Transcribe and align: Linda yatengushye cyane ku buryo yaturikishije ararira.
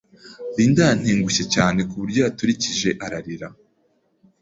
Linda 0.55 0.83
yatengushye 0.91 1.43
cyane 1.55 1.79
ku 1.89 1.95
buryo 2.01 2.19
yaturikishije 2.25 2.89
ararira. 3.05 3.47